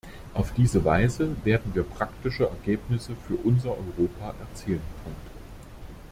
[0.33, 4.81] Auf diese Weise werden wir praktische Ergebnisse für unser Europa erzielen.